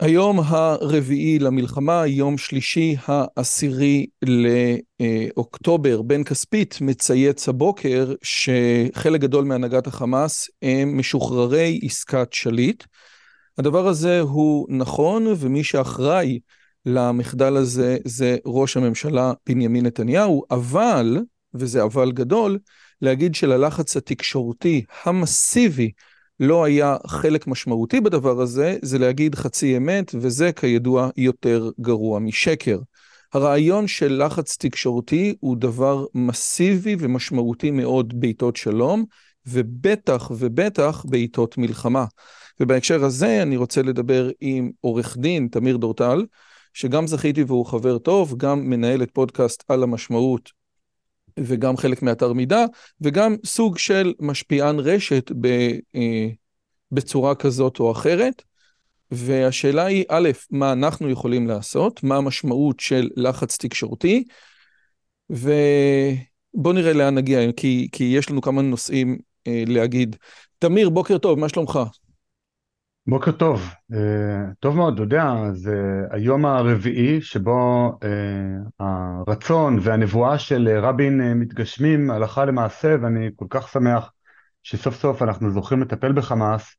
[0.00, 10.48] היום הרביעי למלחמה, יום שלישי העשירי לאוקטובר, בן כספית מצייץ הבוקר שחלק גדול מהנהגת החמאס
[10.62, 12.84] הם משוחררי עסקת שליט.
[13.58, 16.38] הדבר הזה הוא נכון, ומי שאחראי
[16.86, 21.18] למחדל הזה זה ראש הממשלה בנימין נתניהו, אבל,
[21.54, 22.58] וזה אבל גדול,
[23.02, 25.90] להגיד שללחץ התקשורתי המסיבי
[26.40, 32.78] לא היה חלק משמעותי בדבר הזה, זה להגיד חצי אמת, וזה כידוע יותר גרוע משקר.
[33.32, 39.04] הרעיון של לחץ תקשורתי הוא דבר מסיבי ומשמעותי מאוד בעיתות שלום,
[39.46, 42.04] ובטח ובטח בעיתות מלחמה.
[42.60, 46.24] ובהקשר הזה אני רוצה לדבר עם עורך דין תמיר דורטל,
[46.72, 50.63] שגם זכיתי והוא חבר טוב, גם מנהל את פודקאסט על המשמעות
[51.40, 52.64] וגם חלק מאתר מידע,
[53.00, 55.46] וגם סוג של משפיען רשת ב,
[55.94, 56.28] אה,
[56.92, 58.42] בצורה כזאת או אחרת.
[59.10, 64.24] והשאלה היא, א', מה אנחנו יכולים לעשות, מה המשמעות של לחץ תקשורתי,
[65.30, 70.16] ובוא נראה לאן נגיע, כי, כי יש לנו כמה נושאים אה, להגיד.
[70.58, 71.78] תמיר, בוקר טוב, מה שלומך?
[73.06, 73.96] בוקר טוב, uh,
[74.60, 78.06] טוב מאוד, אתה יודע, זה היום הרביעי שבו uh,
[78.80, 84.12] הרצון והנבואה של רבין uh, מתגשמים הלכה למעשה ואני כל כך שמח
[84.62, 86.76] שסוף סוף אנחנו זוכים לטפל בחמאס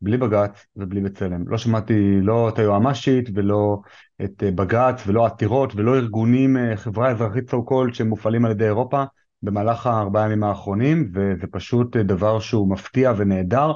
[0.00, 1.48] בלי בג"ץ ובלי בצלם.
[1.48, 3.80] לא שמעתי לא את היועמ"שית ולא
[4.24, 9.04] את בג"ץ ולא עתירות ולא ארגונים, חברה אזרחית so called שמופעלים על ידי אירופה
[9.42, 13.72] במהלך הארבעה ימים האחרונים וזה פשוט דבר שהוא מפתיע ונהדר.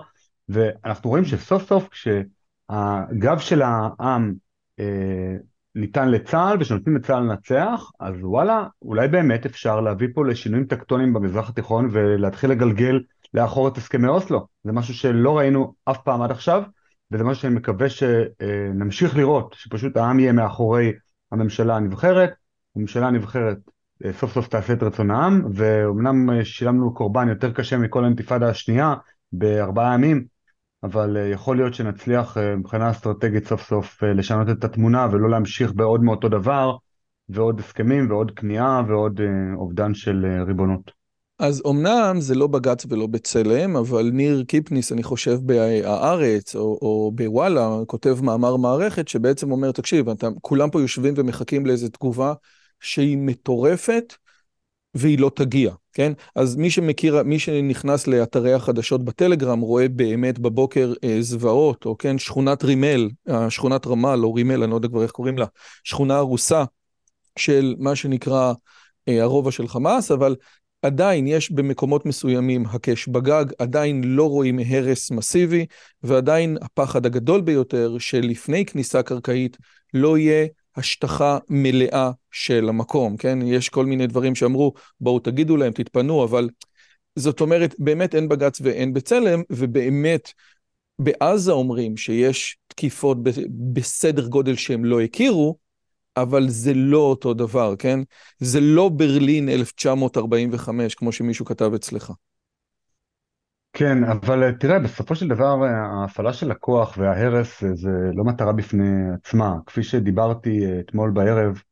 [0.49, 4.35] ואנחנו רואים שסוף סוף כשהגב של העם
[4.81, 5.37] אה,
[5.75, 11.49] ניתן לצה"ל ושנותנים לצה"ל לנצח, אז וואלה, אולי באמת אפשר להביא פה לשינויים טקטוניים במזרח
[11.49, 13.01] התיכון ולהתחיל לגלגל
[13.35, 14.47] לאחור את הסכמי אוסלו.
[14.65, 16.63] זה משהו שלא ראינו אף פעם עד עכשיו,
[17.13, 20.93] וזה משהו שאני מקווה שנמשיך לראות, שפשוט העם יהיה מאחורי
[21.33, 22.31] הממשלה הנבחרת,
[22.77, 23.59] הממשלה הנבחרת
[24.05, 28.95] אה, סוף סוף תעשה את רצון העם, ואומנם שילמנו קורבן יותר קשה מכל האינתיפאדה השנייה
[29.33, 30.25] בארבעה ימים,
[30.83, 35.31] אבל אה, יכול להיות שנצליח אה, מבחינה אסטרטגית סוף סוף אה, לשנות את התמונה ולא
[35.31, 36.77] להמשיך בעוד מאותו דבר
[37.29, 39.21] ועוד הסכמים ועוד כניעה ועוד
[39.57, 40.99] אובדן של ריבונות.
[41.39, 47.13] אז אמנם זה לא בג"ץ ולא בצלם, אבל ניר קיפניס, אני חושב בהארץ או, או
[47.15, 52.33] בוואלה, כותב מאמר מערכת שבעצם אומר, תקשיב, אתה, כולם פה יושבים ומחכים לאיזו תגובה
[52.81, 54.15] שהיא מטורפת
[54.95, 55.73] והיא לא תגיע.
[55.99, 56.13] כן?
[56.35, 62.19] אז מי שמכיר, מי שנכנס לאתרי החדשות בטלגרם רואה באמת בבוקר אה, זוועות, או כן,
[62.19, 65.47] שכונת רימל, אה, שכונת רמל או רימל, אני לא יודע כבר איך קוראים לה,
[65.85, 66.65] שכונה הרוסה
[67.39, 68.53] של מה שנקרא
[69.09, 70.37] אה, הרובע של חמאס, אבל
[70.83, 75.67] עדיין יש במקומות מסוימים הקש בגג, עדיין לא רואים הרס מסיבי,
[76.03, 79.57] ועדיין הפחד הגדול ביותר שלפני כניסה קרקעית
[79.95, 80.47] לא יהיה
[80.79, 83.39] השטחה מלאה של המקום, כן?
[83.43, 86.49] יש כל מיני דברים שאמרו, בואו תגידו להם, תתפנו, אבל
[87.17, 90.33] זאת אומרת, באמת אין בג"ץ ואין בצלם, ובאמת
[90.99, 93.19] בעזה אומרים שיש תקיפות
[93.73, 95.57] בסדר גודל שהם לא הכירו,
[96.17, 98.01] אבל זה לא אותו דבר, כן?
[98.39, 102.13] זה לא ברלין 1945, כמו שמישהו כתב אצלך.
[103.73, 108.25] כן, אבל אה, תראה, בסופו של דבר אה, ההפעלה של הכוח וההרס אה, זה לא
[108.25, 109.57] מטרה בפני עצמה.
[109.67, 111.63] כפי שדיברתי אתמול בערב,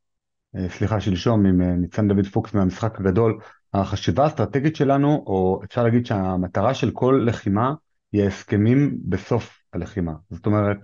[0.69, 3.38] סליחה, שלשום, עם ניצן דוד פוקס מהמשחק הגדול,
[3.75, 7.75] החשיבה האסטרטגית שלנו, או אפשר להגיד שהמטרה של כל לחימה,
[8.12, 10.12] היא ההסכמים בסוף הלחימה.
[10.31, 10.76] זאת אומרת,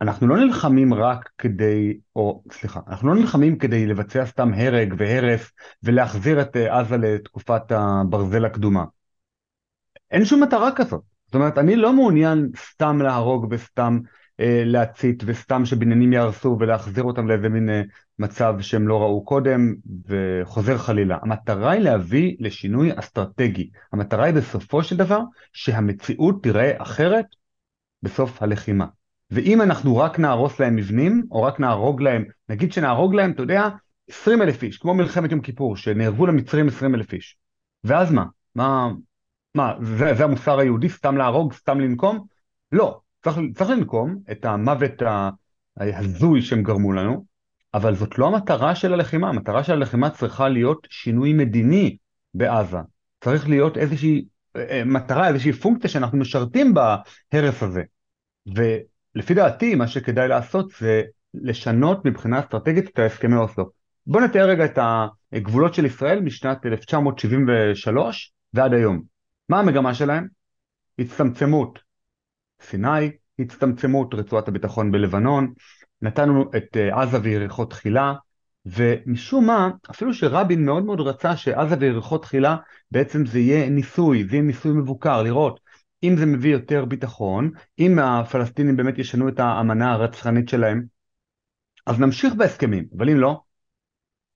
[0.00, 5.52] אנחנו לא נלחמים רק כדי, או סליחה, אנחנו לא נלחמים כדי לבצע סתם הרג והרס
[5.82, 8.84] ולהחזיר את עזה לתקופת הברזל הקדומה.
[10.14, 11.00] אין שום מטרה כזאת.
[11.26, 13.98] זאת אומרת, אני לא מעוניין סתם להרוג וסתם
[14.40, 17.82] אה, להצית וסתם שבניינים יהרסו ולהחזיר אותם לאיזה מין אה,
[18.18, 19.74] מצב שהם לא ראו קודם
[20.08, 21.18] וחוזר חלילה.
[21.22, 23.70] המטרה היא להביא לשינוי אסטרטגי.
[23.92, 25.20] המטרה היא בסופו של דבר
[25.52, 27.26] שהמציאות תיראה אחרת
[28.02, 28.86] בסוף הלחימה.
[29.30, 33.68] ואם אנחנו רק נהרוס להם מבנים, או רק נהרוג להם, נגיד שנהרוג להם, אתה יודע,
[34.10, 37.36] 20 אלף איש, כמו מלחמת יום כיפור, שנהרגו למצרים 20 אלף איש.
[37.84, 38.24] ואז מה?
[38.54, 38.88] מה,
[39.54, 42.26] מה זה, זה המוסר היהודי, סתם להרוג, סתם לנקום?
[42.72, 45.02] לא, צריך, צריך לנקום את המוות
[45.76, 47.24] ההזוי שהם גרמו לנו,
[47.74, 51.96] אבל זאת לא המטרה של הלחימה, המטרה של הלחימה צריכה להיות שינוי מדיני
[52.34, 52.78] בעזה.
[53.20, 54.24] צריך להיות איזושהי
[54.56, 57.82] אה, מטרה, איזושהי פונקציה שאנחנו משרתים בהרס הזה.
[58.46, 61.02] ולפי דעתי, מה שכדאי לעשות זה
[61.34, 63.70] לשנות מבחינה אסטרטגית את ההסכמי אוסלו.
[64.06, 64.78] בואו נתאר רגע את
[65.32, 69.13] הגבולות של ישראל משנת 1973 ועד היום.
[69.48, 70.28] מה המגמה שלהם?
[70.98, 71.78] הצטמצמות
[72.62, 75.52] סיני, הצטמצמות רצועת הביטחון בלבנון,
[76.02, 78.14] נתנו את אה, עזה ויריחו תחילה,
[78.66, 82.56] ומשום מה, אפילו שרבין מאוד מאוד רצה שעזה ויריחו תחילה,
[82.90, 85.60] בעצם זה יהיה ניסוי, זה יהיה ניסוי מבוקר, לראות
[86.02, 90.84] אם זה מביא יותר ביטחון, אם הפלסטינים באמת ישנו את האמנה הרצחנית שלהם,
[91.86, 93.40] אז נמשיך בהסכמים, אבל אם לא,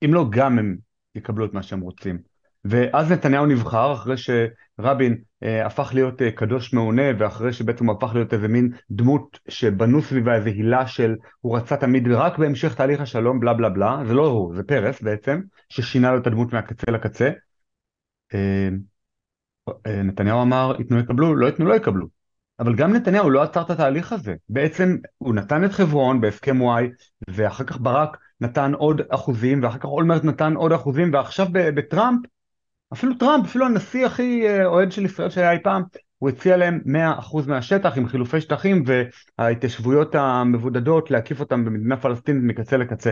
[0.05, 0.76] אם לא גם הם
[1.14, 2.28] יקבלו את מה שהם רוצים.
[2.64, 8.14] ואז נתניהו נבחר אחרי שרבין אה, הפך להיות אה, קדוש מעונה ואחרי שבעצם הוא הפך
[8.14, 13.00] להיות איזה מין דמות שבנו סביבה איזה הילה של הוא רצה תמיד רק בהמשך תהליך
[13.00, 16.90] השלום בלה בלה בלה, זה לא הוא, זה פרס בעצם, ששינה לו את הדמות מהקצה
[16.90, 17.31] לקצה.
[18.34, 18.69] אה,
[19.87, 22.06] אה, נתניהו אמר ייתנו יקבלו, לא ייתנו לא יקבלו.
[22.60, 26.88] אבל גם נתניהו לא עצר את התהליך הזה, בעצם הוא נתן את חברון בהסכם וואי
[27.28, 32.20] ואחר כך ברק נתן עוד אחוזים ואחר כך אולמרט נתן עוד אחוזים ועכשיו בטראמפ
[32.93, 35.82] אפילו טראמפ, אפילו הנשיא הכי אה, אוהד של ישראל שהיה אי פעם,
[36.19, 36.81] הוא הציע להם
[37.20, 38.85] 100% מהשטח עם חילופי שטחים
[39.38, 43.11] וההתיישבויות המבודדות להקיף אותם במדינה פלסטינית מקצה לקצה.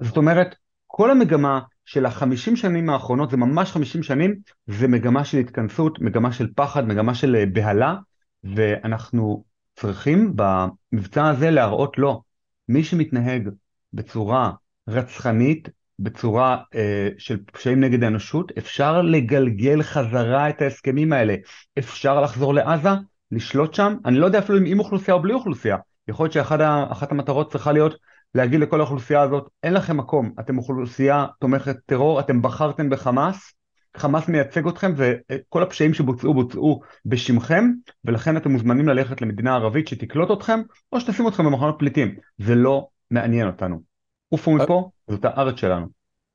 [0.00, 0.54] זאת אומרת,
[0.86, 4.34] כל המגמה של החמישים שנים האחרונות, זה ממש חמישים שנים,
[4.66, 7.96] זה מגמה של התכנסות, מגמה של פחד, מגמה של אה, בהלה,
[8.44, 9.44] ואנחנו
[9.76, 12.22] צריכים במבצע הזה להראות לו,
[12.68, 13.48] מי שמתנהג
[13.92, 14.52] בצורה
[14.88, 15.68] רצחנית
[16.02, 21.34] בצורה אה, של פשעים נגד האנושות, אפשר לגלגל חזרה את ההסכמים האלה.
[21.78, 22.88] אפשר לחזור לעזה,
[23.32, 25.76] לשלוט שם, אני לא יודע אפילו אם עם אוכלוסייה או בלי אוכלוסייה.
[26.08, 27.94] יכול להיות שאחת המטרות צריכה להיות
[28.34, 33.54] להגיד לכל האוכלוסייה הזאת, אין לכם מקום, אתם אוכלוסייה תומכת טרור, אתם בחרתם בחמאס,
[33.96, 37.70] חמאס מייצג אתכם וכל הפשעים שבוצעו בוצעו בשמכם
[38.04, 40.60] ולכן אתם מוזמנים ללכת למדינה ערבית שתקלוט אתכם
[40.92, 43.91] או שתשים אתכם במחנות פליטים, זה לא מעניין אותנו.
[44.32, 45.86] עופו מפה, זאת הארץ שלנו.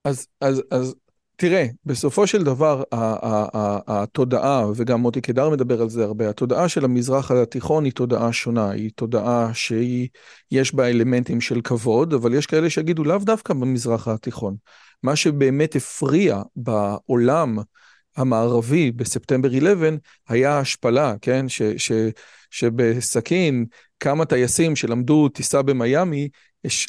[0.05, 0.95] אז, אז, אז
[1.35, 2.83] תראה, בסופו של דבר
[3.88, 8.69] התודעה, וגם מוטי קידר מדבר על זה הרבה, התודעה של המזרח התיכון היא תודעה שונה,
[8.69, 14.55] היא תודעה שיש בה אלמנטים של כבוד, אבל יש כאלה שיגידו לאו דווקא במזרח התיכון.
[15.03, 17.57] מה שבאמת הפריע בעולם
[18.17, 19.89] המערבי בספטמבר 11
[20.29, 21.49] היה השפלה, כן?
[21.49, 21.91] ש, ש,
[22.51, 23.65] שבסכין
[23.99, 26.29] כמה טייסים שלמדו טיסה במיאמי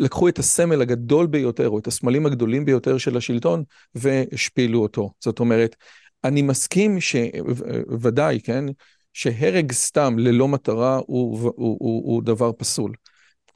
[0.00, 3.64] לקחו את הסמל הגדול ביותר, או את הסמלים הגדולים ביותר של השלטון,
[3.94, 5.10] והשפילו אותו.
[5.20, 5.76] זאת אומרת,
[6.24, 8.64] אני מסכים שוודאי, כן,
[9.12, 12.92] שהרג סתם ללא מטרה הוא, הוא, הוא, הוא דבר פסול.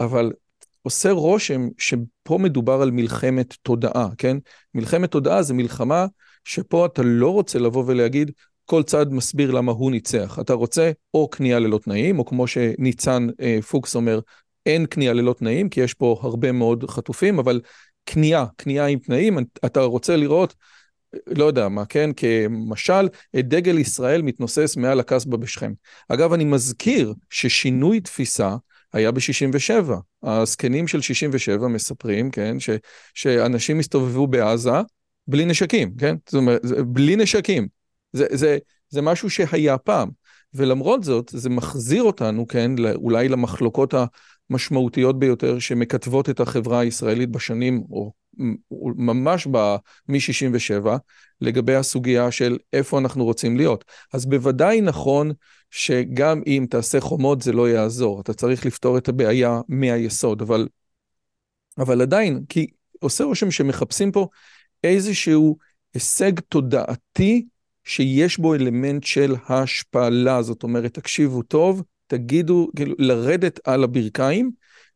[0.00, 0.32] אבל
[0.82, 4.36] עושה רושם שפה מדובר על מלחמת תודעה, כן?
[4.74, 6.06] מלחמת תודעה זה מלחמה
[6.44, 8.30] שפה אתה לא רוצה לבוא ולהגיד,
[8.64, 10.38] כל צד מסביר למה הוא ניצח.
[10.40, 14.20] אתה רוצה או כניעה ללא תנאים, או כמו שניצן אה, פוקס אומר,
[14.66, 17.60] אין כניעה ללא תנאים, כי יש פה הרבה מאוד חטופים, אבל
[18.06, 20.54] כניעה, כניעה עם תנאים, אתה רוצה לראות,
[21.26, 25.72] לא יודע מה, כן, כמשל, את דגל ישראל מתנוסס מעל הקסבה בשכם.
[26.08, 28.56] אגב, אני מזכיר ששינוי תפיסה
[28.92, 29.72] היה ב-67.
[30.22, 32.70] הזקנים של 67 מספרים, כן, ש,
[33.14, 34.70] שאנשים הסתובבו בעזה
[35.26, 36.16] בלי נשקים, כן?
[36.26, 37.68] זאת אומרת, בלי נשקים.
[38.12, 40.08] זה, זה, זה משהו שהיה פעם.
[40.54, 43.94] ולמרות זאת, זה מחזיר אותנו, כן, אולי למחלוקות
[44.52, 48.12] המשמעותיות ביותר שמכתבות את החברה הישראלית בשנים, או
[48.96, 49.46] ממש
[50.08, 50.86] מ-67,
[51.40, 53.84] לגבי הסוגיה של איפה אנחנו רוצים להיות.
[54.12, 55.32] אז בוודאי נכון
[55.70, 60.68] שגם אם תעשה חומות זה לא יעזור, אתה צריך לפתור את הבעיה מהיסוד, אבל,
[61.78, 62.66] אבל עדיין, כי
[63.00, 64.28] עושה רושם שמחפשים פה
[64.84, 65.56] איזשהו
[65.94, 67.46] הישג תודעתי
[67.84, 71.82] שיש בו אלמנט של השפלה, זאת אומרת, תקשיבו טוב,
[72.12, 74.50] תגידו, כאילו, לרדת על הברכיים,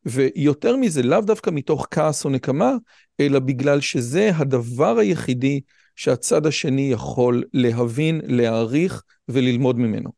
[0.04, 2.72] ויותר מזה, לאו דווקא מתוך כעס או נקמה,
[3.20, 5.60] אלא בגלל שזה הדבר היחידי
[5.94, 10.10] שהצד השני יכול להבין, להעריך וללמוד ממנו.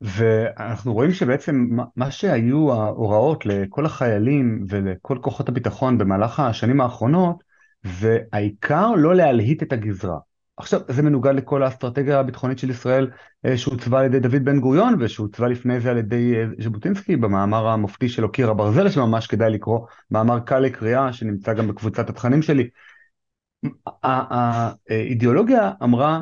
[0.00, 7.36] ואנחנו רואים שבעצם מה שהיו ההוראות לכל החיילים ולכל כוחות הביטחון במהלך השנים האחרונות,
[7.84, 10.18] והעיקר לא להלהיט את הגזרה.
[10.56, 13.10] עכשיו, זה מנוגד לכל האסטרטגיה הביטחונית של ישראל
[13.56, 18.32] שהוצבה על ידי דוד בן גוריון ושהוצבה לפני זה על ידי ז'בוטינסקי במאמר המופתי שלו
[18.32, 22.68] קיר הברזל שממש כדאי לקרוא, מאמר קל לקריאה שנמצא גם בקבוצת התכנים שלי.
[24.02, 26.20] האידיאולוגיה אמרה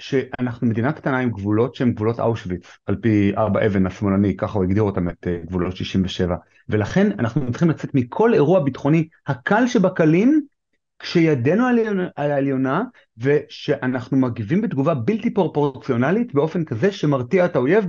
[0.00, 4.64] שאנחנו מדינה קטנה עם גבולות שהם גבולות אושוויץ, על פי ארבע אבן השמאלני, ככה הוא
[4.64, 6.36] הגדיר אותם את אה, גבולות 67,
[6.68, 10.46] ולכן אנחנו צריכים לצאת מכל אירוע ביטחוני הקל שבקלים,
[11.00, 11.66] כשידנו
[12.16, 12.82] על העליונה,
[13.18, 17.86] ושאנחנו מגיבים בתגובה בלתי פרופורציונלית באופן כזה שמרתיע את האויב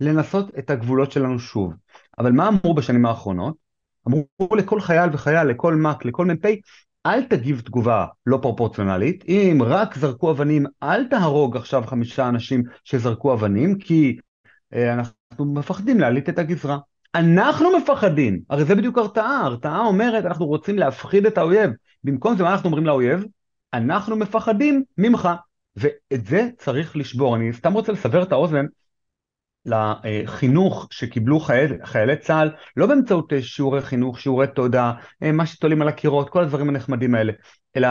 [0.00, 1.72] מלנסות את הגבולות שלנו שוב.
[2.18, 3.54] אבל מה אמרו בשנים האחרונות?
[4.08, 6.46] אמרו לכל חייל וחייל, לכל מ"ק, לכל מ"פ,
[7.06, 13.32] אל תגיב תגובה לא פרופורציונלית, אם רק זרקו אבנים, אל תהרוג עכשיו חמישה אנשים שזרקו
[13.32, 14.18] אבנים, כי
[14.74, 16.78] אה, אנחנו מפחדים להעליט את הגזרה.
[17.14, 21.70] אנחנו מפחדים, הרי זה בדיוק הרתעה, הרתעה אומרת אנחנו רוצים להפחיד את האויב.
[22.04, 23.24] במקום זה מה אנחנו אומרים לאויב?
[23.74, 25.28] אנחנו מפחדים ממך.
[25.76, 27.36] ואת זה צריך לשבור.
[27.36, 28.66] אני סתם רוצה לסבר את האוזן
[29.66, 34.92] לחינוך שקיבלו חייל, חיילי צה"ל, לא באמצעות אה, שיעורי חינוך, שיעורי תודעה,
[35.22, 37.32] אה, מה שתולים על הקירות, כל הדברים הנחמדים האלה,
[37.76, 37.88] אלא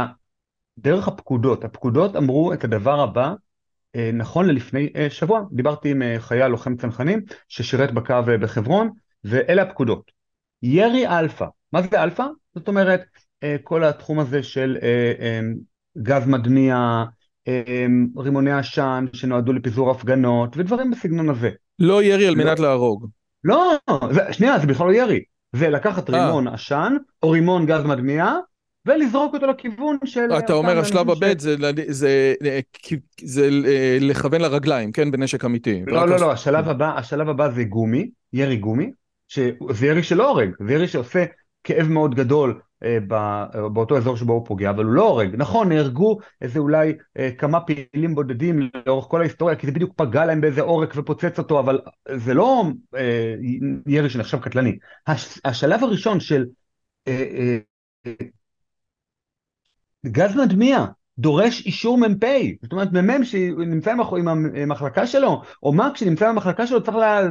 [0.77, 1.63] דרך הפקודות.
[1.63, 3.33] הפקודות אמרו את הדבר הבא,
[3.95, 8.89] אה, נכון ללפני שבוע, דיברתי עם חייל לוחם צנחנים ששירת בקו בחברון,
[9.23, 10.11] ואלה הפקודות.
[10.61, 12.25] ירי אלפא, מה זה אלפא?
[12.55, 13.01] זאת אומרת,
[13.63, 14.77] כל התחום הזה של
[15.97, 17.03] גז מדמיע,
[18.17, 21.49] רימוני עשן שנועדו לפיזור הפגנות ודברים בסגנון הזה.
[21.79, 22.43] לא ירי על לא.
[22.43, 23.07] מנת להרוג.
[23.43, 23.73] לא,
[24.11, 25.19] זה, שנייה, זה בכלל לא ירי.
[25.53, 26.25] זה לקחת אה.
[26.25, 28.33] רימון עשן, או רימון גז מדמיע,
[28.85, 30.27] ולזרוק אותו לכיוון של...
[30.37, 31.41] אתה אומר השלב הבא ש...
[31.41, 31.55] זה,
[31.89, 33.49] זה, זה, זה
[34.01, 35.11] לכוון לרגליים, כן?
[35.11, 35.81] בנשק אמיתי.
[35.87, 38.91] לא, לא, לא, השלב הבא, השלב הבא זה גומי, ירי גומי,
[39.27, 41.25] שזה ירי שלא הורג, זה ירי שעושה
[41.63, 42.57] כאב מאוד גדול אה,
[43.73, 45.35] באותו אזור שבו הוא פוגע, אבל הוא לא הורג.
[45.37, 50.25] נכון, נהרגו איזה אולי אה, כמה פעילים בודדים לאורך כל ההיסטוריה, כי זה בדיוק פגע
[50.25, 51.79] להם באיזה עורק ופוצץ אותו, אבל
[52.15, 52.63] זה לא
[52.95, 53.35] אה,
[53.87, 54.77] ירי שנחשב קטלני.
[55.45, 56.45] השלב הראשון של
[60.05, 60.85] גז מדמיע,
[61.17, 62.25] דורש אישור מ"פ,
[62.61, 67.21] זאת אומרת מ"מ שנמצא עם המחלקה שלו, או מ"ק שנמצא במחלקה שלו צריך לה,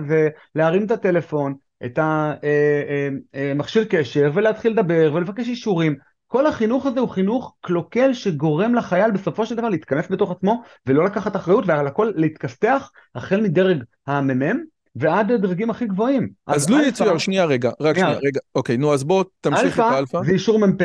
[0.54, 5.96] להרים את הטלפון, את המכשיר אה, אה, אה, קשר ולהתחיל לדבר ולבקש אישורים.
[6.26, 11.04] כל החינוך הזה הוא חינוך קלוקל שגורם לחייל בסופו של דבר להתכנס בתוך עצמו ולא
[11.04, 14.58] לקחת אחריות ועל הכל להתכסתח החל מדרג המ"מ
[14.96, 16.28] ועד הדרגים הכי גבוהים.
[16.46, 20.20] אז לו יצויר, שנייה רגע, רק שנייה, רגע, אוקיי, נו אז בוא תמשיך את האלפא.
[20.24, 20.82] זה אישור מ"פ,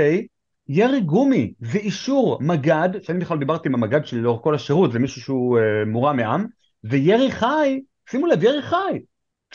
[0.70, 5.00] ירי גומי זה אישור מג"ד, שאני בכלל דיברתי עם המג"ד שלי לאורך כל השירות, זה
[5.00, 6.46] מישהו שהוא אה, מורם מעם,
[6.84, 9.00] וירי חי, שימו לב, ירי חי,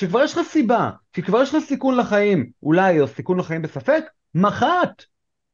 [0.02, 4.04] כשכבר יש לך סיבה, כשכבר יש לך סיכון לחיים, אולי, או סיכון לחיים בספק,
[4.34, 5.02] מח"ט.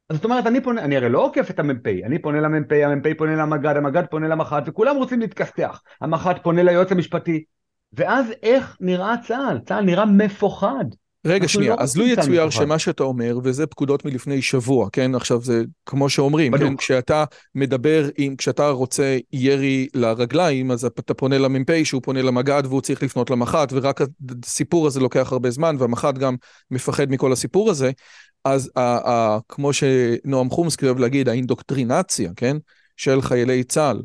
[0.08, 3.18] אז זאת אומרת, אני פונה, אני הרי לא עוקף את המ"פ, אני פונה למ"פ, המ"פ
[3.18, 5.82] פונה למג"ד, המג"ד פונה למח"ט, וכולם רוצים להתכסתח.
[6.00, 7.44] המח"ט פונה ליועץ המשפטי,
[7.92, 9.58] ואז איך נראה צה"ל?
[9.58, 10.84] צה"ל נראה מפוחד.
[11.24, 15.14] רגע שנייה, לא אז לו יצויר שמה שאתה אומר, וזה פקודות מלפני שבוע, כן?
[15.14, 16.76] עכשיו זה כמו שאומרים, כן?
[16.76, 22.80] כשאתה מדבר עם, כשאתה רוצה ירי לרגליים, אז אתה פונה למ"פ שהוא פונה למג"ד והוא
[22.80, 24.00] צריך לפנות למח"ט, ורק
[24.44, 26.36] הסיפור הזה לוקח הרבה זמן, והמח"ט גם
[26.70, 27.90] מפחד מכל הסיפור הזה,
[28.44, 32.56] אז ה- ה- כמו שנועם חומסקי אוהב להגיד, האינדוקטרינציה, כן?
[32.96, 34.02] של חיילי צה"ל,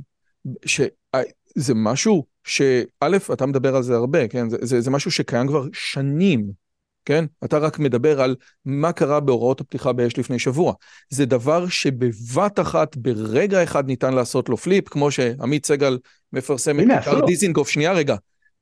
[0.66, 4.50] שזה משהו שא', אתה מדבר על זה הרבה, כן?
[4.50, 6.63] זה, זה, זה משהו שקיים כבר שנים.
[7.06, 7.26] כן?
[7.44, 10.74] אתה רק מדבר על מה קרה בהוראות הפתיחה באש לפני שבוע.
[11.10, 15.98] זה דבר שבבת אחת, ברגע אחד ניתן לעשות לו flip, כמו שעמית סגל
[16.34, 18.16] מפרסם את כיכר דיזינגוף, שנייה רגע,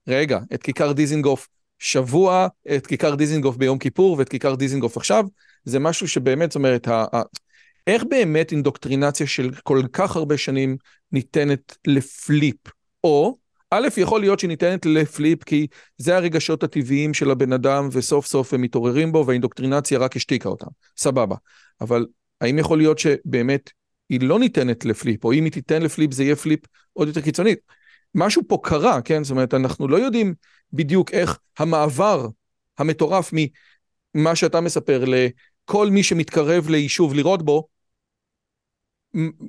[0.07, 1.47] רגע, את כיכר דיזינגוף
[1.79, 5.25] שבוע, את כיכר דיזינגוף ביום כיפור ואת כיכר דיזינגוף עכשיו,
[5.65, 7.21] זה משהו שבאמת, זאת אומרת, ה- ה-
[7.87, 10.77] איך באמת אינדוקטרינציה של כל כך הרבה שנים
[11.11, 12.57] ניתנת ל flip?
[13.03, 13.37] או
[13.73, 18.25] א', יכול להיות שהיא ניתנת ל flip, כי זה הרגשות הטבעיים של הבן אדם, וסוף
[18.25, 20.67] סוף הם מתעוררים בו, והאינדוקטרינציה רק השתיקה אותם.
[20.97, 21.35] סבבה.
[21.81, 22.05] אבל
[22.41, 23.69] האם יכול להיות שבאמת
[24.09, 26.59] היא לא ניתנת לפליפ, או אם היא תיתן לפליפ זה יהיה פליפ
[26.93, 27.55] עוד יותר קיצוני?
[28.15, 29.23] משהו פה קרה, כן?
[29.23, 30.33] זאת אומרת, אנחנו לא יודעים
[30.73, 32.27] בדיוק איך המעבר
[32.77, 33.31] המטורף
[34.15, 37.67] ממה שאתה מספר לכל מי שמתקרב ליישוב לראות בו,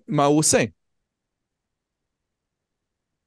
[0.09, 0.65] מה הוא עושה.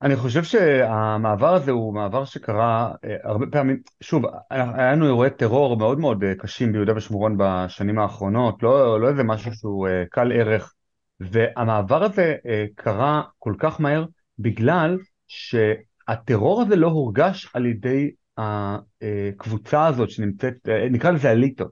[0.01, 5.77] אני חושב שהמעבר הזה הוא מעבר שקרה אה, הרבה פעמים, שוב, היה לנו אירועי טרור
[5.77, 10.31] מאוד מאוד אה, קשים ביהודה ושומרון בשנים האחרונות, לא, לא איזה משהו שהוא אה, קל
[10.31, 10.73] ערך,
[11.19, 12.35] והמעבר הזה
[12.75, 14.05] קרה כל כך מהר
[14.39, 14.97] בגלל
[15.27, 20.53] שהטרור הזה לא הורגש על ידי הקבוצה הזאת שנמצאת,
[20.91, 21.71] נקרא לזה אליטות,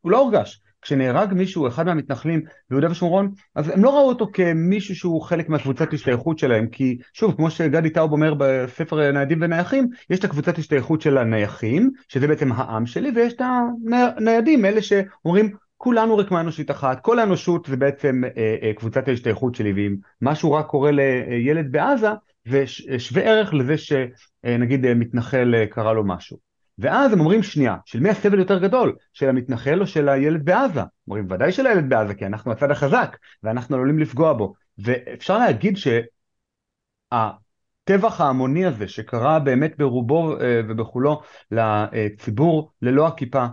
[0.00, 4.96] הוא לא הורגש, כשנהרג מישהו, אחד מהמתנחלים ביהודה ושומרון, אז הם לא ראו אותו כמישהו
[4.96, 10.18] שהוא חלק מהקבוצת השתייכות שלהם, כי שוב, כמו שגדי טאוב אומר בספר ניידים ונייחים, יש
[10.18, 13.42] את הקבוצת השתייכות של הנייחים, שזה בעצם העם שלי, ויש את
[13.92, 19.54] הניידים, אלה שאומרים, כולנו רקמה אנושית אחת, כל האנושות זה בעצם אה, אה, קבוצת ההשתייכות
[19.54, 22.08] שלי, ואם משהו רק קורה לילד בעזה,
[22.48, 22.64] זה
[22.98, 26.49] שווה ערך לזה שנגיד אה, מתנחל אה, קרה לו משהו.
[26.80, 28.96] ואז הם אומרים שנייה, של מי הסבל יותר גדול?
[29.12, 30.80] של המתנחל או של הילד בעזה?
[31.08, 34.54] אומרים ודאי של הילד בעזה, כי אנחנו הצד החזק, ואנחנו עלולים לפגוע בו.
[34.78, 35.76] ואפשר להגיד
[37.12, 41.20] שהטבח ההמוני הזה שקרה באמת ברובו אה, ובכולו
[41.50, 43.46] לציבור ללא הכיפה,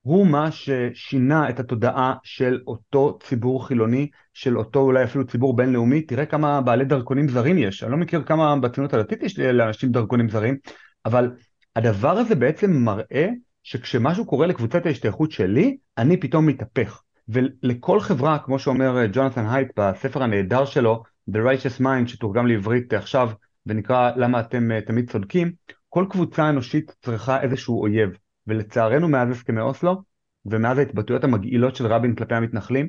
[0.00, 6.02] הוא מה ששינה את התודעה של אותו ציבור חילוני, של אותו אולי אפילו ציבור בינלאומי.
[6.02, 7.82] תראה כמה בעלי דרכונים זרים יש.
[7.82, 10.56] אני לא מכיר כמה בציונות הדתית יש לאנשים דרכונים זרים,
[11.04, 11.30] אבל
[11.76, 13.28] הדבר הזה בעצם מראה
[13.62, 17.02] שכשמשהו קורה לקבוצת ההשתייכות שלי, אני פתאום מתהפך.
[17.28, 22.92] ולכל חברה, כמו שאומר אה, ג'ונתן הייט בספר הנהדר שלו, The Righteous Mind, שתורגם לעברית
[22.92, 23.30] עכשיו
[23.66, 25.52] ונקרא למה אתם אה, תמיד צודקים,
[25.88, 28.10] כל קבוצה אנושית צריכה איזשהו אויב.
[28.46, 30.02] ולצערנו מאז הסכמי אוסלו,
[30.46, 32.88] ומאז ההתבטאויות המגעילות של רבין כלפי המתנחלים,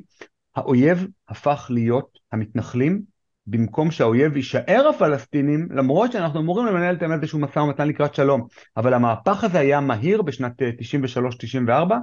[0.56, 3.02] האויב הפך להיות המתנחלים
[3.46, 8.46] במקום שהאויב יישאר הפלסטינים, למרות שאנחנו אמורים לנהל איתם איזשהו משא ומתן לקראת שלום.
[8.76, 11.98] אבל המהפך הזה היה מהיר בשנת 93-94, אה,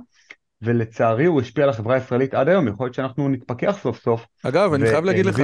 [0.61, 4.25] ולצערי הוא השפיע על החברה הישראלית עד היום, יכול להיות שאנחנו נתפכח סוף סוף.
[4.43, 5.41] אגב, אני חייב להגיד לך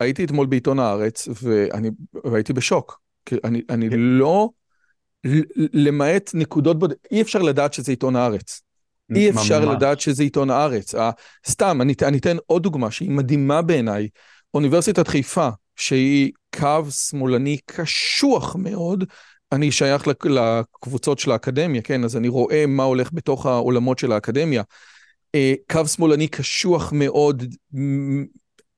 [0.00, 1.90] שהייתי אתמול בעיתון הארץ, ואני
[2.24, 3.00] והייתי בשוק.
[3.44, 3.96] אני, אני כן.
[3.98, 4.50] לא,
[5.56, 8.62] למעט נקודות בודדות, אי אפשר לדעת שזה עיתון הארץ.
[9.14, 9.76] אי אפשר ממש.
[9.76, 10.94] לדעת שזה עיתון הארץ.
[11.48, 14.08] סתם, אני, אני אתן עוד דוגמה שהיא מדהימה בעיניי.
[14.54, 19.04] אוניברסיטת חיפה, שהיא קו שמאלני קשוח מאוד,
[19.52, 22.04] אני שייך לקבוצות של האקדמיה, כן?
[22.04, 24.62] אז אני רואה מה הולך בתוך העולמות של האקדמיה.
[25.34, 27.42] אה, קו שמאלני קשוח מאוד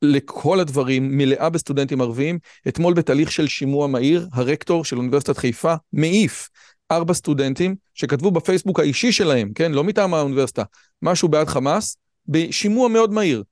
[0.03, 2.39] לכל הדברים, מלאה בסטודנטים ערביים.
[2.69, 6.49] אתמול בתהליך של שימוע מהיר, הרקטור של אוניברסיטת חיפה מעיף
[6.91, 9.73] ארבע סטודנטים שכתבו בפייסבוק האישי שלהם, כן?
[9.73, 10.63] לא מטעם האוניברסיטה,
[11.03, 11.97] משהו בעד חמאס,
[12.29, 13.43] בשימוע מאוד מהיר.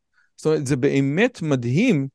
[0.43, 2.09] זאת אומרת, זה באמת מדהים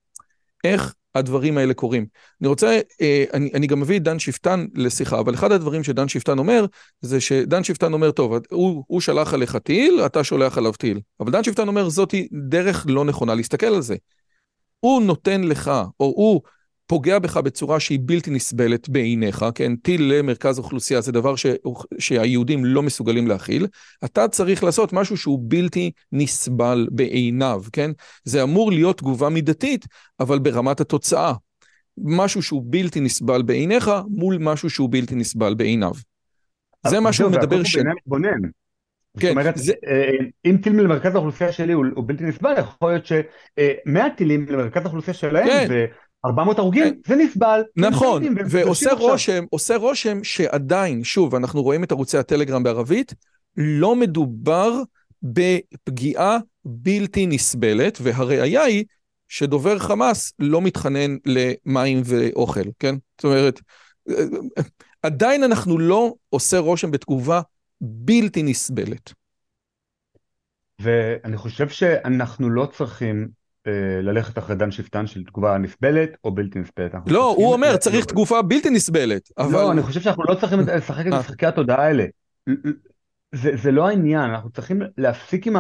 [0.64, 2.06] איך הדברים האלה קורים.
[2.42, 6.08] אני רוצה, אה, אני, אני גם מביא את דן שפטן לשיחה, אבל אחד הדברים שדן
[6.08, 6.66] שפטן אומר,
[7.02, 11.00] זה שדן שפטן אומר, טוב, הוא, הוא שלח עליך טיל, אתה שולח עליו טיל.
[11.20, 13.96] אבל דן שפטן אומר, זאתי דרך לא נכונה להסתכל על זה.
[14.80, 16.42] הוא נותן לך, או הוא
[16.88, 19.76] פוגע בך בצורה שהיא בלתי נסבלת בעיניך, כן?
[19.76, 21.46] טיל למרכז אוכלוסייה זה דבר ש...
[22.00, 23.68] שהיהודים לא מסוגלים להכיל,
[24.06, 27.92] אתה צריך לעשות משהו שהוא בלתי נסבל בעיניו, כן?
[28.24, 29.86] זה אמור להיות תגובה מידתית,
[30.20, 31.34] אבל ברמת התוצאה.
[31.98, 35.92] משהו שהוא בלתי נסבל בעיניך מול משהו שהוא בלתי נסבל בעיניו.
[36.88, 37.78] זה מה שהוא מדבר ש...
[39.20, 39.74] כן, זאת אומרת, זה...
[39.88, 44.82] אה, אם טיל למרכז האוכלוסייה שלי הוא, הוא בלתי נסבל, יכול להיות שמאה טילים למרכז
[44.86, 45.86] האוכלוסייה שלהם, כן.
[46.26, 46.96] ו-400 הרוגים, כן.
[47.06, 47.62] זה נסבל.
[47.76, 53.14] נכון, ועושה רושם, עושה רושם שעדיין, שוב, אנחנו רואים את ערוצי הטלגרם בערבית,
[53.58, 54.72] לא מדובר
[55.24, 58.86] בפגיעה בלתי נסבלת, והראיה היא
[59.28, 62.96] שדובר חמאס לא מתחנן למים ואוכל, כן?
[63.18, 63.62] זאת אומרת,
[64.10, 64.16] אה,
[64.58, 64.64] אה,
[65.02, 67.42] עדיין אנחנו לא עושה רושם בתגובה
[67.82, 69.14] בלתי נסבלת.
[70.80, 73.37] ואני חושב שאנחנו לא צריכים אה,
[74.02, 76.94] ללכת אחרי דן שפטן של תגובה נסבלת או בלתי נסבלת.
[77.08, 79.30] לא, הוא אומר צריך תגובה בלתי נסבלת.
[79.38, 79.52] אבל...
[79.52, 81.20] לא, אני חושב שאנחנו לא צריכים לשחק את אה.
[81.20, 82.06] משחקי התודעה האלה.
[83.36, 85.56] זה, זה לא העניין, אנחנו צריכים להפסיק עם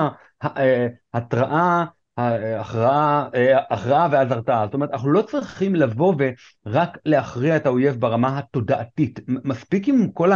[1.14, 1.86] ההתראה
[2.18, 3.28] הכרעה,
[4.12, 4.66] ואז הרתעה.
[4.66, 6.16] זאת אומרת, אנחנו לא צריכים לבוא
[6.66, 9.20] ורק להכריע את האויב ברמה התודעתית.
[9.28, 10.32] מספיק עם כל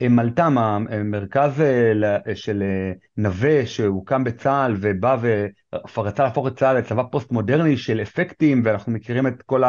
[0.00, 1.62] המלת"ם, המרכז
[2.34, 2.62] של
[3.16, 5.16] נווה שהוקם בצה"ל ובא
[5.96, 9.62] ורצה להפוך את צה"ל לצבא פוסט מודרני של אפקטים, ואנחנו מכירים את כל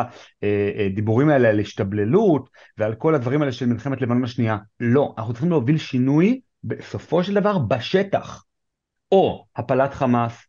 [0.85, 4.57] הדיבורים האלה על השתבללות ועל כל הדברים האלה של מלחמת לבנון השנייה.
[4.79, 8.43] לא, אנחנו צריכים להוביל שינוי בסופו של דבר בשטח.
[9.11, 10.45] או הפלת חמאס,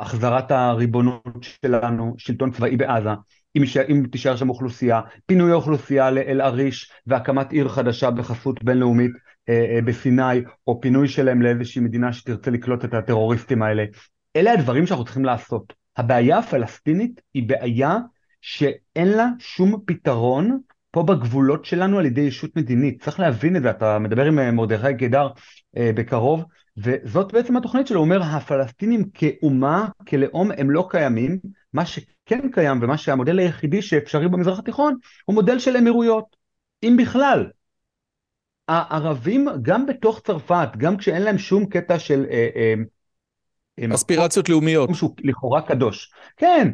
[0.00, 3.10] החזרת הריבונות שלנו, שלטון צבאי בעזה,
[3.56, 3.76] אם, ש...
[3.76, 9.12] אם תישאר שם אוכלוסייה, פינוי האוכלוסייה לאל עריש והקמת עיר חדשה בחסות בינלאומית
[9.48, 13.84] אה, אה, בסיני, או פינוי שלהם לאיזושהי מדינה שתרצה לקלוט את הטרוריסטים האלה.
[14.36, 15.72] אלה הדברים שאנחנו צריכים לעשות.
[15.96, 17.96] הבעיה הפלסטינית היא בעיה
[18.40, 23.02] שאין לה שום פתרון פה בגבולות שלנו על ידי ישות מדינית.
[23.02, 25.28] צריך להבין את זה, אתה מדבר עם מרדכי קידר
[25.76, 26.44] אה, בקרוב,
[26.76, 31.38] וזאת בעצם התוכנית שלו, הוא אומר הפלסטינים כאומה, כלאום הם לא קיימים,
[31.72, 36.36] מה שכן קיים ומה שהמודל היחידי שאפשרי במזרח התיכון הוא מודל של אמירויות,
[36.82, 37.46] אם בכלל.
[38.68, 42.74] הערבים גם בתוך צרפת, גם כשאין להם שום קטע של אה, אה,
[43.94, 44.90] אספירציות לאומיות.
[44.94, 46.12] שהוא לכאורה קדוש.
[46.36, 46.70] כן,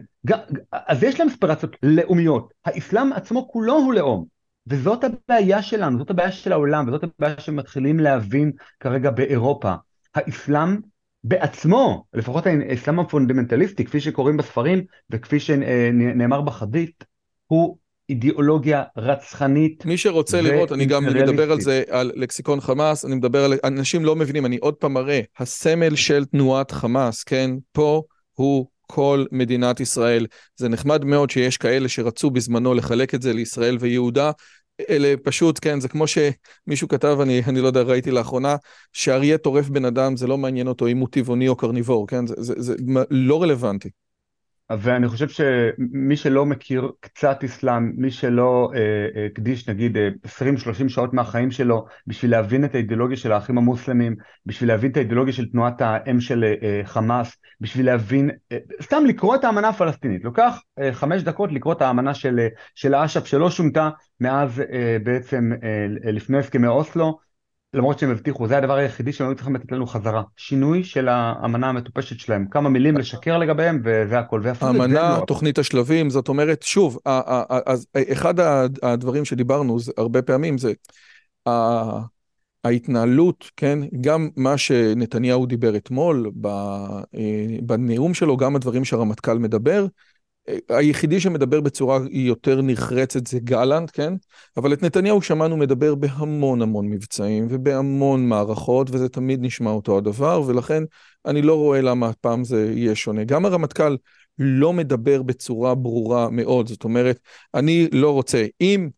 [0.72, 2.52] אז יש להם אספירציות לאומיות.
[2.64, 4.24] האסלאם עצמו כולו הוא לאום.
[4.66, 9.74] וזאת הבעיה שלנו, זאת הבעיה של העולם, וזאת הבעיה שמתחילים להבין כרגע באירופה.
[10.14, 10.76] האסלאם
[11.24, 17.04] בעצמו, לפחות האסלאם הפונדמנטליסטי, כפי שקוראים בספרים וכפי שנאמר בחזית,
[17.46, 17.76] הוא
[18.08, 19.86] אידיאולוגיה רצחנית.
[19.86, 24.04] מי שרוצה לראות, אני גם מדבר על זה, על לקסיקון חמאס, אני מדבר על, אנשים
[24.04, 29.80] לא מבינים, אני עוד פעם מראה, הסמל של תנועת חמאס, כן, פה הוא כל מדינת
[29.80, 30.26] ישראל.
[30.56, 34.30] זה נחמד מאוד שיש כאלה שרצו בזמנו לחלק את זה לישראל ויהודה,
[34.90, 38.56] אלה פשוט, כן, זה כמו שמישהו כתב, אני, אני לא יודע, ראיתי לאחרונה,
[38.92, 42.26] שאריה טורף בן אדם, זה לא מעניין אותו אם הוא טבעוני או קרניבור, כן?
[42.26, 42.74] זה, זה, זה
[43.10, 43.90] לא רלוונטי.
[44.70, 50.28] ואני חושב שמי שלא מכיר קצת אסלאם, מי שלא אה, הקדיש אה, נגיד 20-30
[50.82, 55.32] אה, שעות מהחיים שלו בשביל להבין את האידיאולוגיה של האחים המוסלמים, בשביל להבין את האידיאולוגיה
[55.32, 56.44] של תנועת האם של
[56.84, 58.30] חמאס, בשביל להבין,
[58.82, 60.60] סתם לקרוא את האמנה הפלסטינית, לוקח
[60.92, 64.62] חמש דקות לקרוא את האמנה של, של אש"ף שלא שונתה מאז
[65.02, 65.50] בעצם
[66.04, 67.18] לפני הסכמי אוסלו,
[67.74, 70.22] למרות שהם הבטיחו, זה הדבר היחידי שהם היו צריכים לתת לנו חזרה.
[70.36, 74.42] שינוי של האמנה המטופשת שלהם, כמה מילים לשקר לגביהם וזה הכל.
[74.60, 76.98] האמנה, תוכנית השלבים, זאת אומרת, שוב,
[77.66, 78.34] אז אחד
[78.82, 80.72] הדברים שדיברנו הרבה פעמים זה
[82.64, 87.02] ההתנהלות, כן, גם מה שנתניהו דיבר אתמול אה,
[87.62, 89.86] בנאום שלו, גם הדברים שהרמטכ"ל מדבר,
[90.68, 94.12] היחידי שמדבר בצורה יותר נחרצת זה גלנט, כן?
[94.56, 100.42] אבל את נתניהו שמענו מדבר בהמון המון מבצעים ובהמון מערכות, וזה תמיד נשמע אותו הדבר,
[100.46, 100.82] ולכן
[101.26, 103.24] אני לא רואה למה הפעם זה יהיה שונה.
[103.24, 103.96] גם הרמטכ"ל
[104.38, 107.18] לא מדבר בצורה ברורה מאוד, זאת אומרת,
[107.54, 108.88] אני לא רוצה, אם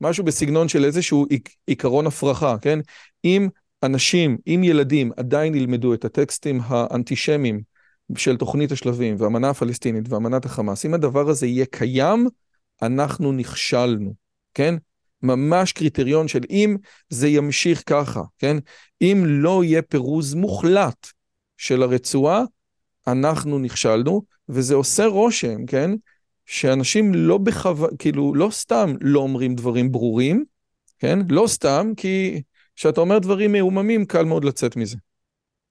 [0.00, 1.26] משהו בסגנון של איזשהו
[1.66, 2.78] עיקרון הפרחה, כן?
[3.24, 3.48] אם
[3.82, 7.75] אנשים, אם ילדים עדיין ילמדו את הטקסטים האנטישמיים,
[8.16, 12.28] של תוכנית השלבים והמנה הפלסטינית ואמנת החמאס, אם הדבר הזה יהיה קיים,
[12.82, 14.14] אנחנו נכשלנו,
[14.54, 14.74] כן?
[15.22, 16.76] ממש קריטריון של אם
[17.08, 18.56] זה ימשיך ככה, כן?
[19.02, 21.06] אם לא יהיה פירוז מוחלט
[21.56, 22.42] של הרצועה,
[23.06, 25.90] אנחנו נכשלנו, וזה עושה רושם, כן?
[26.46, 30.44] שאנשים לא בכוונה, כאילו, לא סתם לא אומרים דברים ברורים,
[30.98, 31.18] כן?
[31.28, 32.42] לא סתם, כי
[32.76, 34.96] כשאתה אומר דברים מעוממים, קל מאוד לצאת מזה.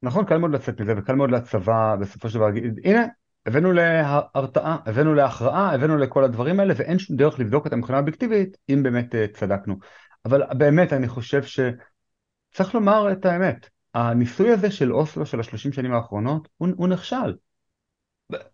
[0.04, 3.06] נכון, קל מאוד לצאת מזה, וקל מאוד לצבא בסופו של דבר להגיד, הנה,
[3.46, 8.58] הבאנו להרתעה, הבאנו להכרעה, הבאנו לכל הדברים האלה, ואין שום דרך לבדוק אותם מבחינה אובייקטיבית,
[8.70, 9.76] אם באמת uh, צדקנו.
[10.26, 13.70] אבל באמת, אני חושב שצריך לומר את האמת.
[13.94, 17.34] הניסוי הזה של אוסלו של השלושים שנים האחרונות, הוא, הוא נכשל.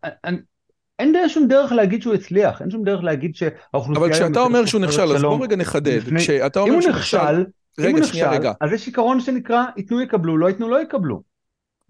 [0.03, 0.37] אני,
[0.99, 4.07] אין דרך שום דרך להגיד שהוא הצליח, אין שום דרך להגיד שהאוכלוסייה...
[4.07, 5.97] אבל כשאתה אומר שהוא נכשל, אז בוא רגע נחדד.
[5.97, 6.19] לפני...
[6.19, 7.45] כשאתה אומר שהוא נכשל...
[7.79, 8.51] רגע, שנייה, רגע.
[8.61, 11.30] אז יש עיקרון שנקרא, ייתנו יקבלו, לא ייתנו לא יקבלו.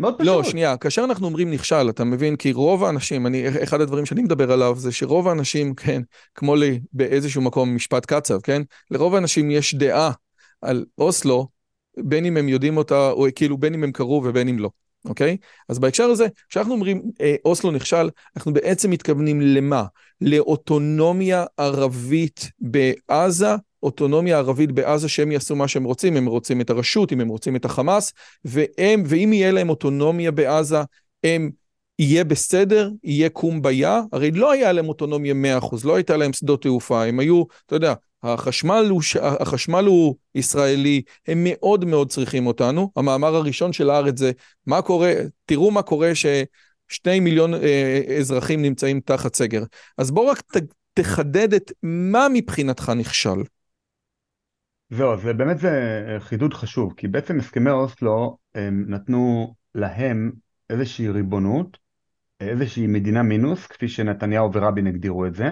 [0.02, 0.28] מאוד פשוט.
[0.28, 2.36] לא, שנייה, כאשר אנחנו אומרים נכשל, אתה מבין?
[2.36, 6.02] כי רוב האנשים, אני, אחד הדברים שאני מדבר עליו זה שרוב האנשים, כן,
[6.36, 8.62] כמו לי באיזשהו מקום משפט קצב, כן?
[8.92, 10.12] לרוב האנשים יש דעה
[10.62, 11.48] על אוסלו,
[11.98, 14.70] בין אם הם יודעים אותה, או כאילו בין אם הם קראו ובין אם לא,
[15.06, 15.38] אוקיי?
[15.70, 19.86] אז בהקשר הזה, כשאנחנו אומרים אה, אוסלו נכשל, אנחנו בעצם מתכוונים למה?
[20.22, 27.14] לאוטונומיה ערבית בעזה אוטונומיה ערבית בעזה שהם יעשו מה שהם רוצים, הם רוצים את הרשות,
[27.14, 28.14] אם הם רוצים את החמאס,
[28.46, 30.82] והם, ואם יהיה להם אוטונומיה בעזה,
[31.24, 31.52] הם
[32.00, 36.62] יהיה בסדר, יהיה קום ביה, הרי לא היה להם אוטונומיה 100%, לא הייתה להם שדות
[36.62, 42.92] תעופה, הם היו, אתה יודע, החשמל הוא, החשמל הוא ישראלי, הם מאוד מאוד צריכים אותנו.
[42.96, 44.32] המאמר הראשון של הארץ זה,
[44.68, 45.14] מה קורה,
[45.46, 49.64] תראו מה קורה ששני מיליון אה, אזרחים נמצאים תחת סגר.
[49.98, 50.58] אז בוא רק ת,
[50.94, 53.44] תחדד את מה מבחינתך נכשל.
[54.92, 60.32] זהו, זה באמת זה אה, חידוד חשוב, כי בעצם הסכמי אוסלו הם נתנו להם
[60.70, 61.78] איזושהי ריבונות,
[62.40, 65.50] איזושהי מדינה מינוס, כפי שנתניהו ורבין הגדירו את זה,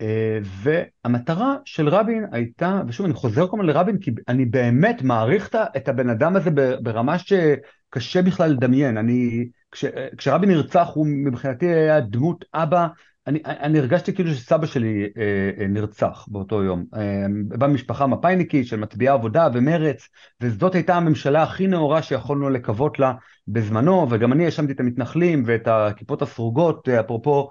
[0.00, 5.56] אה, והמטרה של רבין הייתה, ושוב אני חוזר כל הזמן לרבין, כי אני באמת מעריך
[5.76, 6.50] את הבן אדם הזה
[6.82, 9.84] ברמה שקשה בכלל לדמיין, אני, כש,
[10.16, 12.86] כשרבין נרצח הוא מבחינתי היה דמות אבא
[13.26, 16.84] אני, אני הרגשתי כאילו שסבא שלי אה, אה, נרצח באותו יום.
[16.94, 20.08] אה, בא ממשפחה מפאיניקית של מצביעי עבודה ומרץ,
[20.40, 23.12] וזאת הייתה הממשלה הכי נאורה שיכולנו לקוות לה
[23.48, 27.50] בזמנו, וגם אני האשמתי את המתנחלים ואת הכיפות הסרוגות, אה, אפרופו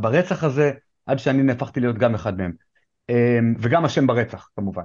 [0.00, 0.72] ברצח הזה,
[1.06, 2.52] עד שאני נהפכתי להיות גם אחד מהם.
[3.10, 4.82] אה, וגם אשם ברצח, כמובן.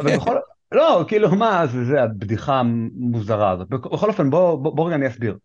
[0.00, 0.36] אבל בכל...
[0.72, 3.68] לא, כאילו, מה, זה, זה הבדיחה המוזרה הזאת.
[3.68, 5.36] בכל אופן, בוא, בוא, בוא רגע אני אסביר.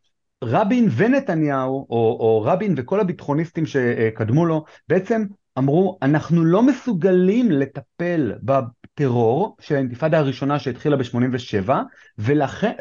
[0.44, 5.26] רבין ונתניהו, או, או רבין וכל הביטחוניסטים שקדמו לו, בעצם
[5.58, 11.72] אמרו, אנחנו לא מסוגלים לטפל בטרור של האינתיפאדה הראשונה שהתחילה ב-87,
[12.18, 12.74] ולכן,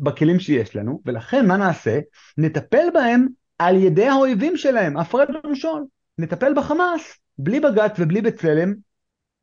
[0.00, 2.00] בכלים שיש לנו, ולכן מה נעשה?
[2.38, 3.26] נטפל בהם
[3.58, 5.84] על ידי האויבים שלהם, הפרד ומשול.
[6.18, 8.74] נטפל בחמאס, בלי בג"ץ ובלי בצלם,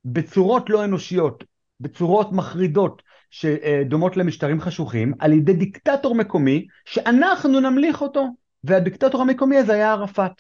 [0.06, 1.44] בצורות לא אנושיות,
[1.80, 8.28] בצורות מחרידות, שדומות למשטרים חשוכים, על ידי דיקטטור מקומי, שאנחנו נמליך אותו.
[8.64, 10.32] והדיקטטור המקומי הזה היה ערפאת.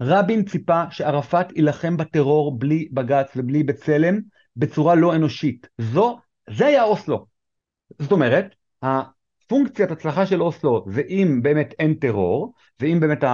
[0.00, 4.20] רבין ציפה שערפאת יילחם בטרור בלי בג"ץ ובלי בצלם
[4.56, 5.68] בצורה לא אנושית.
[5.78, 6.18] זו,
[6.50, 7.26] זה היה אוסלו.
[7.98, 13.24] זאת אומרת, הפונקציית הצלחה של אוסלו זה אם באמת אין טרור, ואם באמת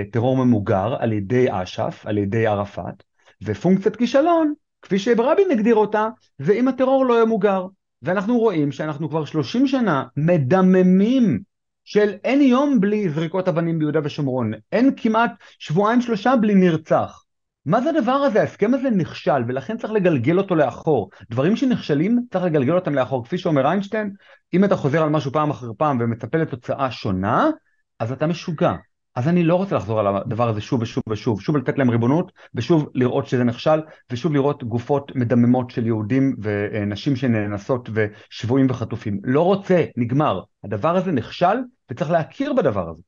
[0.00, 3.02] הטרור ממוגר על ידי אש"ף, על ידי ערפאת,
[3.42, 7.66] ופונקציית כישלון, כפי שרבין הגדיר אותה, זה אם הטרור לא ימוגר.
[8.02, 11.40] ואנחנו רואים שאנחנו כבר 30 שנה מדממים
[11.84, 17.24] של אין יום בלי זריקות אבנים ביהודה ושומרון, אין כמעט שבועיים שלושה בלי נרצח.
[17.66, 18.40] מה זה הדבר הזה?
[18.40, 21.10] ההסכם הזה נכשל ולכן צריך לגלגל אותו לאחור.
[21.30, 23.24] דברים שנכשלים צריך לגלגל אותם לאחור.
[23.24, 24.12] כפי שאומר איינשטיין,
[24.54, 27.50] אם אתה חוזר על משהו פעם אחר פעם ומצפה לתוצאה שונה,
[27.98, 28.72] אז אתה משוגע.
[29.14, 32.32] אז אני לא רוצה לחזור על הדבר הזה שוב ושוב ושוב, שוב לתת להם ריבונות,
[32.54, 33.80] ושוב לראות שזה נכשל,
[34.12, 39.20] ושוב לראות גופות מדממות של יהודים ונשים שנאנסות ושבויים וחטופים.
[39.24, 40.40] לא רוצה, נגמר.
[40.64, 41.56] הדבר הזה נכשל,
[41.90, 43.02] וצריך להכיר בדבר הזה.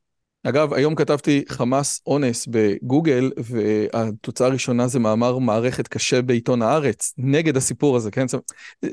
[0.47, 7.57] אגב, היום כתבתי חמאס אונס בגוגל, והתוצאה הראשונה זה מאמר מערכת קשה בעיתון הארץ, נגד
[7.57, 8.27] הסיפור הזה, כן?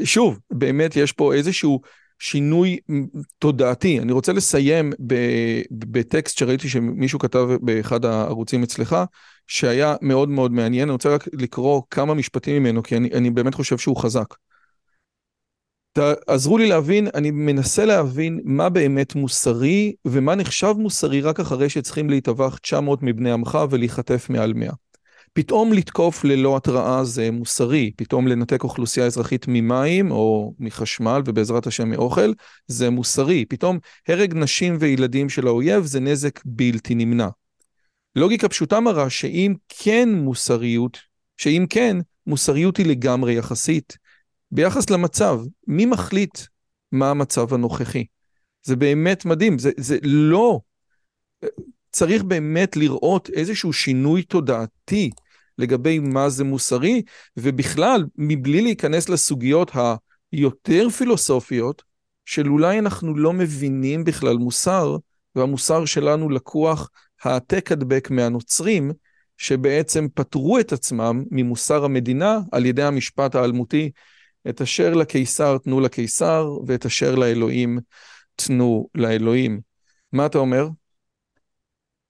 [0.03, 1.81] שוב, באמת יש פה איזשהו
[2.21, 2.77] שינוי
[3.39, 3.99] תודעתי.
[3.99, 4.93] אני רוצה לסיים
[5.71, 8.95] בטקסט שראיתי שמישהו כתב באחד הערוצים אצלך,
[9.47, 10.83] שהיה מאוד מאוד מעניין.
[10.83, 14.35] אני רוצה רק לקרוא כמה משפטים ממנו, כי אני, אני באמת חושב שהוא חזק.
[15.93, 22.09] תעזרו לי להבין, אני מנסה להבין מה באמת מוסרי ומה נחשב מוסרי רק אחרי שצריכים
[22.09, 24.71] להיטבח 900 מבני עמך ולהיחטף מעל 100.
[25.33, 31.89] פתאום לתקוף ללא התראה זה מוסרי, פתאום לנתק אוכלוסייה אזרחית ממים או מחשמל ובעזרת השם
[31.89, 32.33] מאוכל
[32.67, 37.27] זה מוסרי, פתאום הרג נשים וילדים של האויב זה נזק בלתי נמנע.
[38.15, 40.97] לוגיקה פשוטה מראה שאם כן מוסריות,
[41.37, 43.97] שאם כן, מוסריות היא לגמרי יחסית.
[44.51, 46.39] ביחס למצב, מי מחליט
[46.91, 48.05] מה המצב הנוכחי?
[48.63, 50.59] זה באמת מדהים, זה, זה לא...
[51.91, 55.09] צריך באמת לראות איזשהו שינוי תודעתי
[55.57, 57.01] לגבי מה זה מוסרי,
[57.37, 59.71] ובכלל, מבלי להיכנס לסוגיות
[60.31, 61.83] היותר פילוסופיות,
[62.25, 64.97] של אולי אנחנו לא מבינים בכלל מוסר,
[65.35, 66.89] והמוסר שלנו לקוח
[67.23, 68.91] העתק הדבק מהנוצרים,
[69.37, 73.91] שבעצם פטרו את עצמם ממוסר המדינה על ידי המשפט האלמותי,
[74.49, 77.79] את אשר לקיסר תנו לקיסר, ואת אשר לאלוהים
[78.35, 79.61] תנו לאלוהים.
[80.13, 80.67] מה אתה אומר?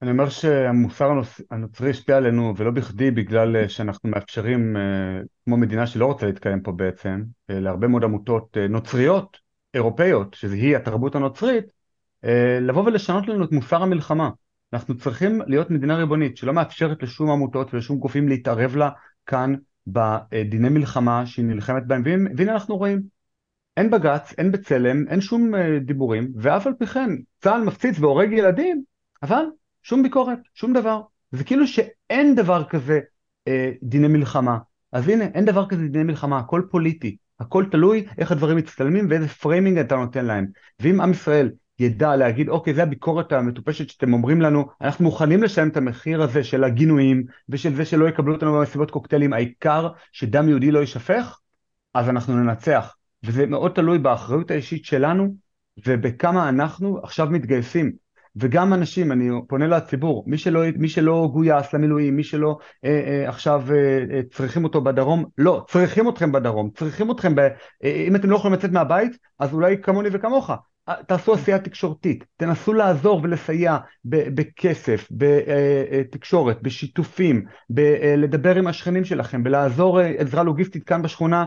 [0.01, 1.11] אני אומר שהמוסר
[1.51, 4.81] הנוצרי השפיע עלינו ולא בכדי בגלל אה, שאנחנו מאפשרים אה,
[5.45, 9.37] כמו מדינה שלא רוצה להתקיים פה בעצם אה, להרבה מאוד עמותות נוצריות
[9.73, 11.65] אירופאיות שהיא התרבות הנוצרית
[12.61, 14.29] לבוא ולשנות לנו את מוסר המלחמה.
[14.73, 18.89] אנחנו צריכים להיות מדינה ריבונית שלא מאפשרת לשום עמותות ולשום גופים להתערב לה
[19.25, 19.55] כאן
[19.87, 22.27] בדיני מלחמה שהיא נלחמת בהם.
[22.37, 23.01] והנה אנחנו רואים.
[23.77, 27.09] אין בג"ץ, אין בצלם, אין שום דיבורים ואף על פי כן
[27.41, 28.83] צה"ל מפציץ והורג ילדים
[29.23, 29.45] אבל
[29.83, 31.01] שום ביקורת, שום דבר.
[31.31, 32.99] זה כאילו שאין דבר כזה
[33.47, 34.57] אה, דיני מלחמה.
[34.91, 37.17] אז הנה, אין דבר כזה דיני מלחמה, הכל פוליטי.
[37.39, 40.45] הכל תלוי איך הדברים מצטלמים ואיזה framing אתה נותן להם.
[40.79, 45.69] ואם עם ישראל ידע להגיד, אוקיי, זה הביקורת המטופשת שאתם אומרים לנו, אנחנו מוכנים לשלם
[45.69, 50.71] את המחיר הזה של הגינויים ושל זה שלא יקבלו אותנו במסיבות קוקטיילים, העיקר שדם יהודי
[50.71, 51.39] לא יישפך,
[51.93, 52.95] אז אנחנו ננצח.
[53.23, 55.35] וזה מאוד תלוי באחריות האישית שלנו
[55.87, 57.91] ובכמה אנחנו עכשיו מתגייסים.
[58.35, 63.29] וגם אנשים, אני פונה לציבור, מי שלא, מי שלא גויס למילואים, מי שלא אה, אה,
[63.29, 63.75] עכשיו אה,
[64.15, 68.35] אה, צריכים אותו בדרום, לא, צריכים אתכם בדרום, צריכים אתכם, ב, אה, אם אתם לא
[68.35, 70.51] יכולים לצאת מהבית, אז אולי כמוני וכמוך,
[71.08, 80.43] תעשו עשייה תקשורתית, תנסו לעזור ולסייע בכסף, בתקשורת, בשיתופים, בלדבר עם השכנים שלכם, בלעזור עזרה
[80.43, 81.45] לוגיסטית כאן בשכונה,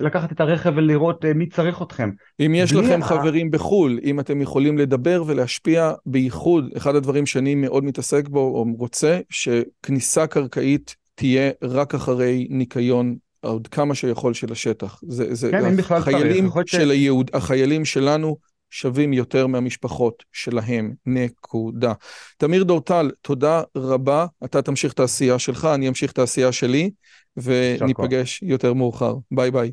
[0.00, 2.10] לקחת את הרכב ולראות מי צריך אתכם.
[2.40, 3.06] אם יש לכם ה...
[3.06, 8.66] חברים בחו"ל, אם אתם יכולים לדבר ולהשפיע בייחוד, אחד הדברים שאני מאוד מתעסק בו או
[8.78, 15.00] רוצה, שכניסה קרקעית תהיה רק אחרי ניקיון עוד כמה שיכול של השטח.
[15.08, 18.36] זה, זה כן, החיילים של היהוד, החיילים שלנו
[18.72, 21.92] שווים יותר מהמשפחות שלהם, נקודה.
[22.36, 24.26] תמיר דורטל, תודה רבה.
[24.44, 26.90] אתה תמשיך את העשייה שלך, אני אמשיך את העשייה שלי,
[27.36, 29.14] וניפגש יותר מאוחר.
[29.30, 29.72] ביי ביי.